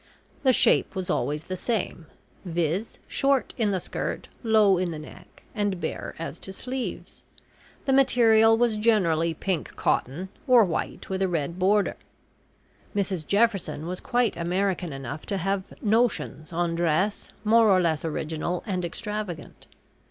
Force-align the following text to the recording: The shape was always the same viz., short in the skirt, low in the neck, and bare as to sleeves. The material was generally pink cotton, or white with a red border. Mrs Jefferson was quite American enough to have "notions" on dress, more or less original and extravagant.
The 0.41 0.51
shape 0.51 0.95
was 0.95 1.11
always 1.11 1.43
the 1.43 1.55
same 1.55 2.07
viz., 2.43 2.97
short 3.07 3.53
in 3.55 3.69
the 3.69 3.79
skirt, 3.79 4.29
low 4.41 4.79
in 4.79 4.89
the 4.89 4.97
neck, 4.97 5.43
and 5.53 5.79
bare 5.79 6.15
as 6.17 6.39
to 6.39 6.51
sleeves. 6.51 7.21
The 7.85 7.93
material 7.93 8.57
was 8.57 8.77
generally 8.77 9.35
pink 9.35 9.75
cotton, 9.75 10.29
or 10.47 10.65
white 10.65 11.07
with 11.11 11.21
a 11.21 11.27
red 11.27 11.59
border. 11.59 11.97
Mrs 12.95 13.27
Jefferson 13.27 13.85
was 13.85 13.99
quite 13.99 14.35
American 14.35 14.91
enough 14.91 15.27
to 15.27 15.37
have 15.37 15.71
"notions" 15.83 16.51
on 16.51 16.73
dress, 16.73 17.29
more 17.43 17.69
or 17.69 17.79
less 17.79 18.03
original 18.03 18.63
and 18.65 18.83
extravagant. 18.83 19.67